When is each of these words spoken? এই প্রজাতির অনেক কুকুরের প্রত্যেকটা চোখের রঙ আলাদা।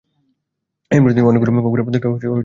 এই 0.91 0.99
প্রজাতির 0.99 1.23
অনেক 1.23 1.41
কুকুরের 1.65 1.83
প্রত্যেকটা 1.83 2.07
চোখের 2.07 2.29
রঙ 2.29 2.31
আলাদা। 2.31 2.39